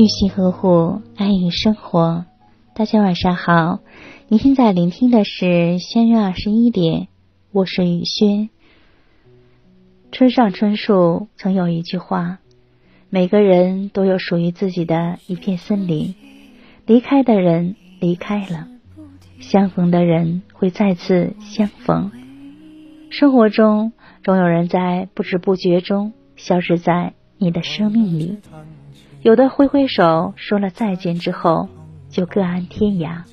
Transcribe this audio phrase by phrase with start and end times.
[0.00, 2.24] 用心呵护，爱与生活。
[2.74, 3.80] 大家晚上好，
[4.28, 7.08] 您现在聆听的是相约二十一点，
[7.52, 8.48] 我是雨轩。
[10.10, 12.38] 村上春树曾有一句话：
[13.10, 16.14] 每个人都有属于自己的一片森林，
[16.86, 18.68] 离开的人离开了，
[19.38, 22.10] 相逢的人会再次相逢。
[23.10, 23.92] 生活中
[24.24, 28.38] 总有人在不知不觉中消失在你的生命里。
[29.22, 31.68] 有的挥挥手说了再见之后
[32.08, 33.24] 就各安天涯，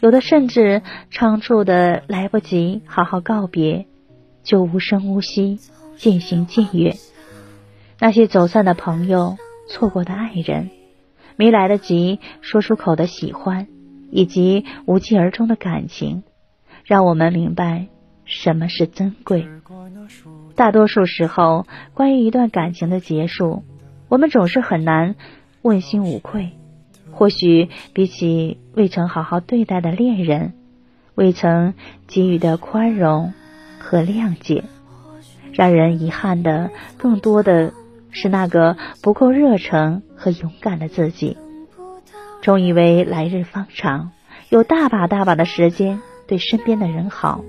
[0.00, 3.86] 有的甚至仓促的来不及好好告别，
[4.42, 5.58] 就无声无息
[5.96, 6.96] 渐行渐远。
[7.98, 9.36] 那些走散的朋友、
[9.68, 10.70] 错过的爱人、
[11.36, 13.66] 没来得及说出口的喜欢，
[14.10, 16.22] 以及无疾而终的感情，
[16.84, 17.86] 让我们明白
[18.26, 19.48] 什么是珍贵。
[20.54, 23.62] 大多数时候，关于一段感情的结束。
[24.08, 25.14] 我们总是很难
[25.62, 26.50] 问心无愧。
[27.12, 30.52] 或许比起未曾好好对待的恋人，
[31.14, 31.74] 未曾
[32.08, 33.32] 给予的宽容
[33.78, 34.64] 和谅解，
[35.52, 37.72] 让人遗憾的更多的
[38.10, 41.36] 是那个不够热诚和勇敢的自己。
[42.42, 44.10] 总以为来日方长，
[44.48, 47.44] 有大把大把的时间对身边的人好，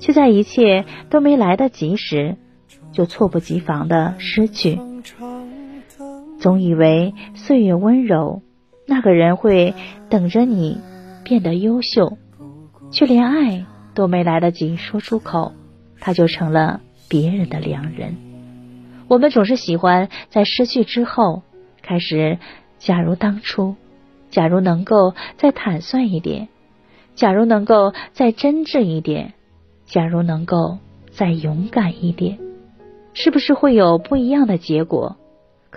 [0.00, 2.36] 却在一切都没来得及时，
[2.92, 4.80] 就猝不及防的失去。
[6.38, 8.42] 总以为岁月温柔，
[8.86, 9.74] 那个人会
[10.08, 10.80] 等着你
[11.24, 12.16] 变得优秀，
[12.90, 15.52] 却连爱都没来得及说出口，
[16.00, 18.16] 他就成了别人的良人。
[19.08, 21.42] 我们总是喜欢在失去之后
[21.82, 22.38] 开始，
[22.78, 23.74] 假如当初，
[24.30, 26.48] 假如能够再坦率一点，
[27.16, 29.32] 假如能够再真挚一点，
[29.86, 30.78] 假如能够
[31.10, 32.38] 再勇敢一点，
[33.12, 35.16] 是不是会有不一样的结果？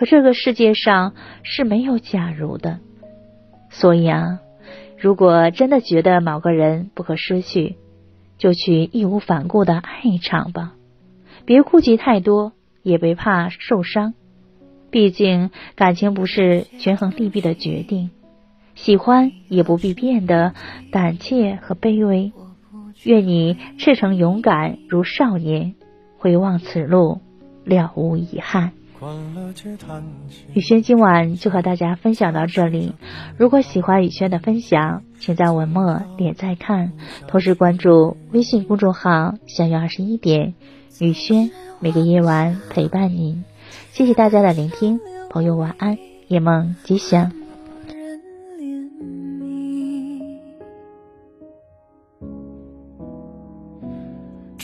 [0.02, 1.14] 可这个世界上
[1.44, 2.80] 是没有假如的，
[3.70, 4.40] 所以啊，
[4.98, 7.76] 如果真的觉得某个人不可失去，
[8.40, 10.74] 就去义无反顾的爱一场吧，
[11.46, 14.16] 别顾忌太多，也别怕受伤。
[14.90, 18.10] 毕竟感情不是权衡利弊的决定，
[18.74, 20.56] 喜欢也不必变得
[20.92, 22.32] 胆怯和卑微。
[23.04, 25.76] 愿你赤诚勇敢如少年，
[26.18, 27.22] 回望此路，
[27.66, 28.72] 了无遗憾。
[30.54, 32.94] 雨轩今晚就和大家分享到这里。
[33.38, 36.94] 如果喜欢雨轩的分享，请在文末点再看，
[37.28, 40.54] 同时关注微信公众号“相约二十一点”，
[41.02, 43.44] 雨轩每个夜晚陪伴您。
[43.92, 45.00] 谢谢大家的聆听，
[45.32, 45.98] 朋友晚安，
[46.28, 47.41] 夜梦吉祥。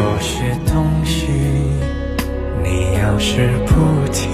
[0.00, 1.26] 有些东西，
[2.64, 3.74] 你要是不
[4.10, 4.30] 提，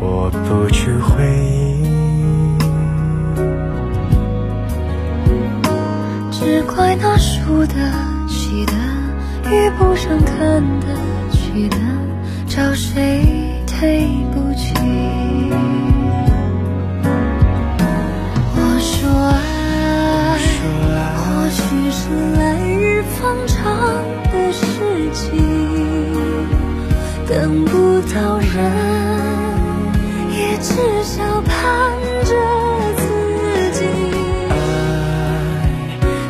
[0.00, 1.84] 我不去回忆。
[6.32, 7.74] 只怪那输得
[8.26, 8.72] 起的，
[9.52, 10.88] 遇不上看得
[11.30, 11.76] 起的，
[12.48, 13.24] 找谁
[13.78, 14.08] 对
[27.34, 28.46] 等不到人，
[30.30, 31.52] 也至少盼
[32.24, 32.32] 着
[32.96, 33.02] 自
[33.72, 33.84] 己。
[34.50, 34.54] 爱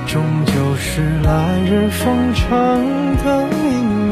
[0.07, 0.15] 终
[0.47, 1.03] 究是。
[1.25, 2.47] 来日方长
[3.25, 4.04] 的明？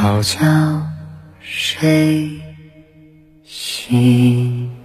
[0.00, 0.40] 好觉觉
[1.42, 2.40] 睡
[3.44, 4.79] 醒。